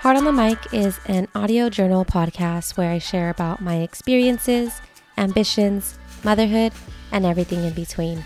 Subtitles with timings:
[0.00, 4.80] Heart on the Mic is an audio journal podcast where I share about my experiences,
[5.16, 6.72] ambitions, motherhood,
[7.10, 8.24] and everything in between.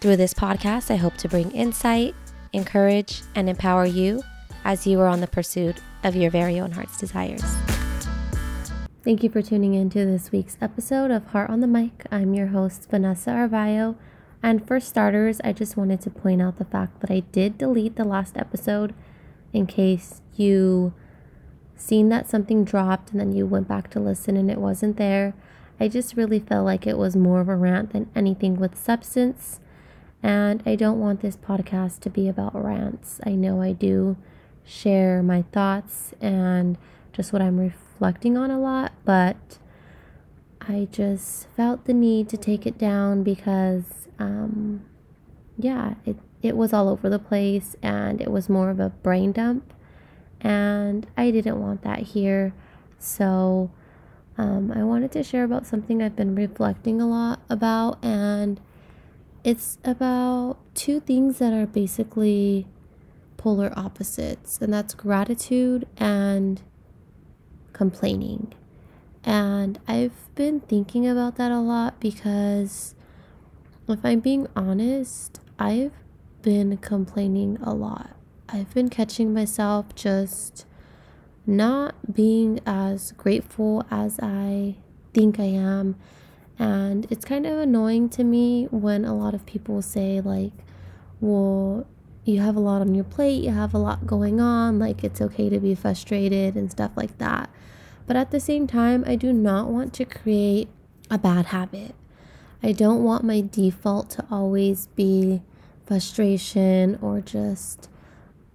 [0.00, 2.16] Through this podcast, I hope to bring insight,
[2.52, 4.20] encourage, and empower you
[4.64, 7.44] as you are on the pursuit of your very own heart's desires.
[9.04, 12.04] Thank you for tuning in to this week's episode of Heart on the Mic.
[12.10, 13.94] I'm your host, Vanessa Arvayo.
[14.42, 17.94] And for starters, I just wanted to point out the fact that I did delete
[17.94, 18.92] the last episode
[19.52, 20.94] in case you
[21.82, 25.34] seen that something dropped and then you went back to listen and it wasn't there.
[25.80, 29.58] I just really felt like it was more of a rant than anything with substance.
[30.22, 33.20] And I don't want this podcast to be about rants.
[33.26, 34.16] I know I do
[34.64, 36.78] share my thoughts and
[37.12, 39.58] just what I'm reflecting on a lot, but
[40.60, 44.84] I just felt the need to take it down because, um,
[45.58, 49.32] yeah, it, it was all over the place and it was more of a brain
[49.32, 49.74] dump
[50.42, 52.52] and I didn't want that here.
[52.98, 53.70] So
[54.36, 58.60] um, I wanted to share about something I've been reflecting a lot about, and
[59.44, 62.66] it's about two things that are basically
[63.36, 66.62] polar opposites, and that's gratitude and
[67.72, 68.52] complaining.
[69.24, 72.96] And I've been thinking about that a lot because
[73.88, 75.92] if I'm being honest, I've
[76.42, 78.16] been complaining a lot.
[78.54, 80.66] I've been catching myself just
[81.46, 84.76] not being as grateful as I
[85.14, 85.96] think I am.
[86.58, 90.52] And it's kind of annoying to me when a lot of people say, like,
[91.18, 91.86] well,
[92.24, 95.22] you have a lot on your plate, you have a lot going on, like, it's
[95.22, 97.48] okay to be frustrated and stuff like that.
[98.06, 100.68] But at the same time, I do not want to create
[101.10, 101.94] a bad habit.
[102.62, 105.40] I don't want my default to always be
[105.86, 107.88] frustration or just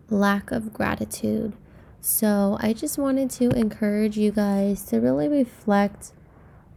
[0.09, 1.53] lack of gratitude.
[2.01, 6.13] So I just wanted to encourage you guys to really reflect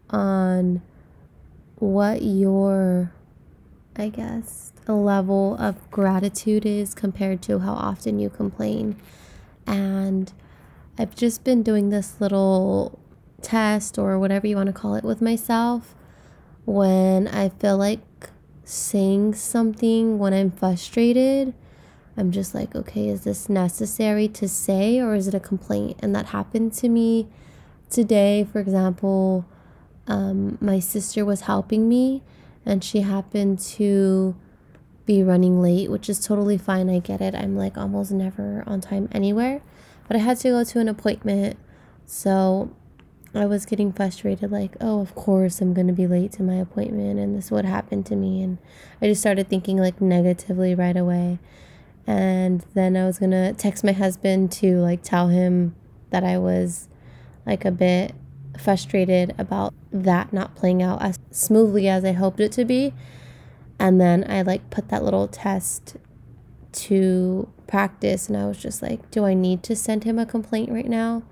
[0.08, 0.82] on
[1.76, 3.12] what your,
[3.96, 8.96] I guess, level of gratitude is compared to how often you complain.
[9.66, 10.32] And
[10.98, 12.98] I've just been doing this little
[13.42, 15.94] test or whatever you want to call it with myself
[16.64, 18.00] when I feel like
[18.64, 21.54] saying something when I'm frustrated
[22.16, 25.98] I'm just like, okay, is this necessary to say or is it a complaint?
[26.00, 27.28] And that happened to me
[27.88, 28.46] today.
[28.50, 29.46] For example,
[30.06, 32.22] um, my sister was helping me
[32.66, 34.36] and she happened to
[35.06, 36.90] be running late, which is totally fine.
[36.90, 37.34] I get it.
[37.34, 39.62] I'm like almost never on time anywhere.
[40.06, 41.58] But I had to go to an appointment.
[42.04, 42.74] So
[43.32, 46.56] I was getting frustrated, like, oh, of course I'm going to be late to my
[46.56, 48.42] appointment and this would happen to me.
[48.42, 48.58] And
[49.00, 51.38] I just started thinking like negatively right away
[52.10, 55.76] and then I was gonna text my husband to like tell him
[56.10, 56.88] that I was
[57.46, 58.16] like a bit
[58.58, 62.92] frustrated about that not playing out as smoothly as I hoped it to be.
[63.78, 65.98] And then I like put that little test
[66.72, 70.72] to practice and I was just like, do I need to send him a complaint
[70.72, 71.22] right now?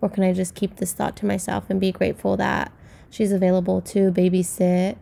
[0.00, 2.70] Or can I just keep this thought to myself and be grateful that
[3.10, 4.98] she's available to babysit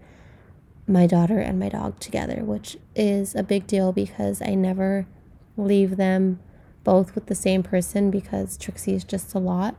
[0.87, 5.07] my daughter and my dog together, which is a big deal because I never
[5.57, 6.41] leave them
[6.85, 9.75] both with the same person because Trixie is just a lot.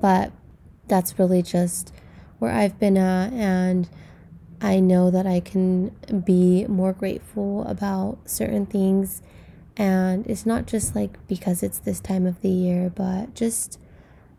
[0.00, 0.32] But
[0.88, 1.92] that's really just
[2.38, 3.32] where I've been at.
[3.32, 3.88] And
[4.60, 5.88] I know that I can
[6.24, 9.22] be more grateful about certain things.
[9.76, 13.78] And it's not just like because it's this time of the year, but just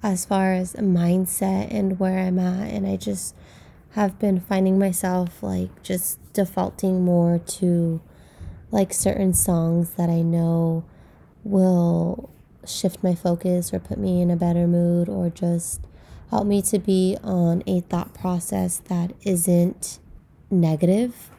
[0.04, 2.70] as far as mindset and where I'm at.
[2.72, 3.36] And I just
[3.92, 8.02] have been finding myself like just defaulting more to
[8.72, 10.84] like certain songs that I know
[11.44, 12.30] will
[12.66, 15.82] shift my focus or put me in a better mood or just
[16.32, 20.00] help me to be on a thought process that isn't
[20.50, 21.30] negative.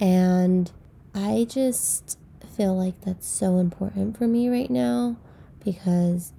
[0.00, 0.70] And
[1.14, 2.18] I just
[2.56, 5.16] feel like that's so important for me right now
[5.64, 6.32] because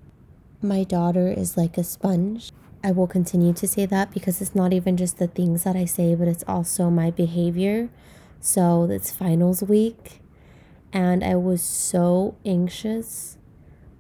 [0.62, 2.52] my daughter is like a sponge.
[2.84, 5.86] I will continue to say that because it's not even just the things that I
[5.86, 7.90] say, but it's also my behavior.
[8.40, 10.22] So it's finals week,
[10.94, 13.38] and I was so anxious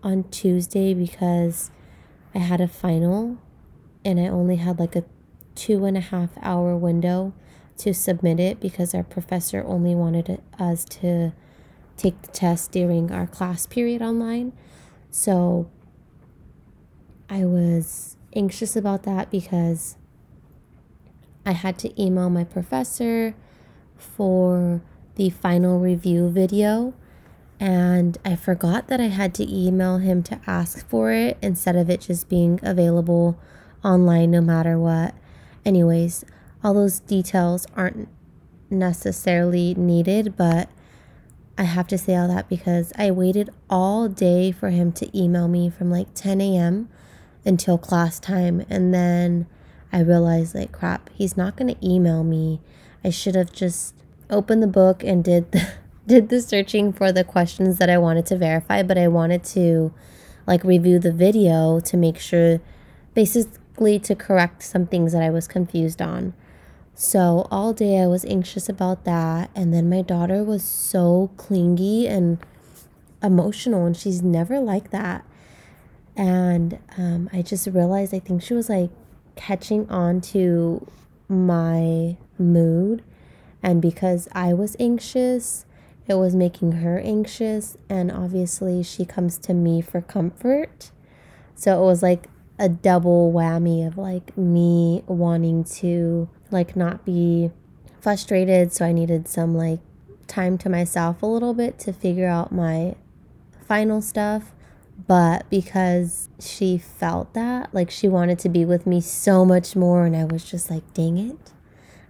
[0.01, 1.71] on Tuesday because
[2.33, 3.37] I had a final
[4.05, 5.03] and I only had like a
[5.55, 7.33] two and a half hour window
[7.79, 11.33] to submit it because our professor only wanted us to
[11.97, 14.53] take the test during our class period online.
[15.11, 15.69] So
[17.29, 19.97] I was anxious about that because
[21.45, 23.35] I had to email my professor
[23.99, 24.81] for
[25.15, 26.93] the final review video
[27.59, 31.89] and I forgot that I had to email him to ask for it instead of
[31.89, 33.37] it just being available
[33.83, 35.13] online no matter what.
[35.65, 36.23] Anyways,
[36.63, 38.07] all those details aren't
[38.69, 40.69] necessarily needed, but
[41.57, 45.49] I have to say all that because I waited all day for him to email
[45.49, 46.87] me from like 10 a.m.
[47.43, 48.65] until class time.
[48.69, 49.47] And then
[49.91, 52.61] I realized, like, crap, he's not going to email me.
[53.03, 53.95] I should have just
[54.29, 55.71] opened the book and did the
[56.07, 59.93] did the searching for the questions that I wanted to verify, but I wanted to
[60.47, 62.59] like review the video to make sure
[63.13, 66.33] basically to correct some things that I was confused on.
[66.95, 72.07] So all day I was anxious about that and then my daughter was so clingy
[72.07, 72.39] and
[73.21, 75.23] emotional and she's never like that.
[76.15, 78.89] And um, I just realized I think she was like
[79.35, 80.85] catching on to
[81.29, 83.03] my mood
[83.61, 85.65] and because I was anxious,
[86.07, 87.77] it was making her anxious.
[87.89, 90.91] And obviously, she comes to me for comfort.
[91.55, 92.27] So it was like
[92.57, 97.51] a double whammy of like me wanting to like not be
[97.99, 98.73] frustrated.
[98.73, 99.79] So I needed some like
[100.27, 102.95] time to myself a little bit to figure out my
[103.67, 104.53] final stuff.
[105.09, 110.05] But because she felt that, like she wanted to be with me so much more,
[110.05, 111.51] and I was just like, dang it.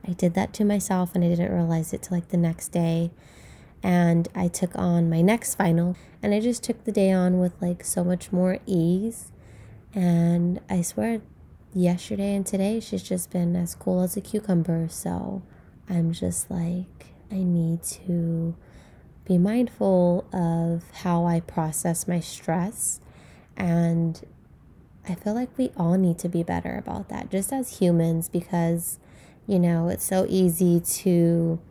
[0.06, 3.12] I did that to myself and I didn't realize it till like the next day.
[3.82, 7.54] And I took on my next final and I just took the day on with
[7.62, 9.32] like so much more ease.
[9.96, 11.22] And I swear
[11.74, 14.90] yesterday and today she's just been as cool as a cucumber.
[14.90, 15.42] So
[15.88, 18.58] I'm just like I need to
[19.30, 23.00] be mindful of how I process my stress
[23.56, 24.22] and
[25.08, 29.00] I feel like we all need to be better about that just as humans because
[29.48, 31.62] you know it's so easy to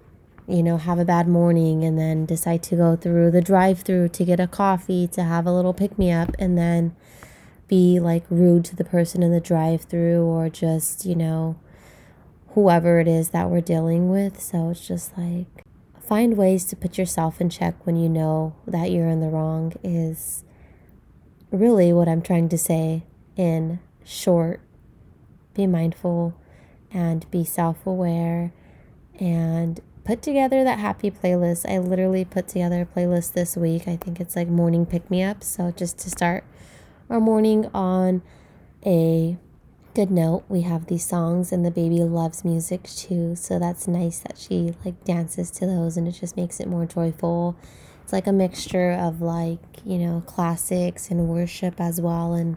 [0.49, 4.09] you know, have a bad morning and then decide to go through the drive through
[4.09, 6.97] to get a coffee to have a little pick me up and then
[7.69, 11.61] be like rude to the person in the drive through or just, you know,
[12.55, 14.41] whoever it is that we're dealing with.
[14.41, 15.63] So it's just like
[16.09, 19.75] find ways to put yourself in check when you know that you're in the wrong
[19.85, 20.43] is
[21.51, 23.05] really what I'm trying to say
[23.37, 24.61] in short.
[25.53, 26.35] Be mindful
[26.91, 28.53] and be self aware
[29.21, 31.71] and put together that happy playlist.
[31.71, 33.87] I literally put together a playlist this week.
[33.87, 35.45] I think it's like morning pick me up.
[35.45, 36.45] So just to start
[37.11, 38.23] our morning on
[38.87, 39.37] a
[39.95, 43.35] good note, we have these songs and the baby loves music too.
[43.37, 46.87] So that's nice that she like dances to those and it just makes it more
[46.87, 47.57] joyful.
[48.03, 52.35] It's like a mixture of like, you know, classics and worship as well.
[52.35, 52.57] And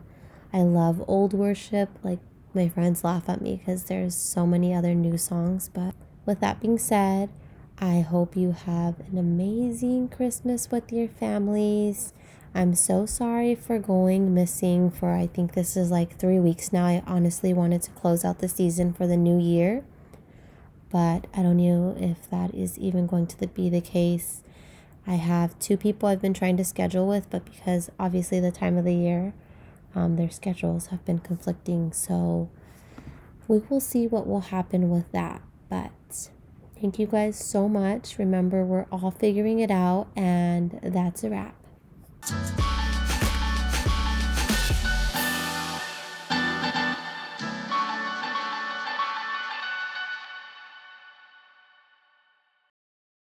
[0.53, 1.89] I love old worship.
[2.03, 2.19] Like
[2.53, 5.69] my friends laugh at me because there's so many other new songs.
[5.73, 5.95] But
[6.25, 7.29] with that being said,
[7.79, 12.13] I hope you have an amazing Christmas with your families.
[12.53, 16.85] I'm so sorry for going missing for I think this is like three weeks now.
[16.85, 19.85] I honestly wanted to close out the season for the new year,
[20.89, 24.43] but I don't know if that is even going to be the case.
[25.07, 28.77] I have two people I've been trying to schedule with, but because obviously the time
[28.77, 29.33] of the year,
[29.95, 31.93] um, their schedules have been conflicting.
[31.93, 32.49] So
[33.47, 35.41] we will see what will happen with that.
[35.69, 35.91] But
[36.81, 38.17] Thank you guys so much.
[38.17, 41.53] Remember, we're all figuring it out, and that's a wrap.